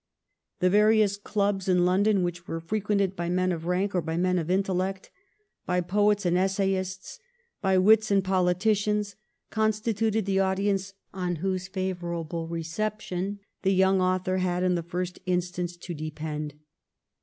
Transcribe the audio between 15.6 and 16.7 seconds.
to depend.